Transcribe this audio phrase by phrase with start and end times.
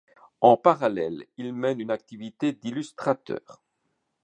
[0.41, 3.61] En parallèle, il mène une activité d'illustrateur.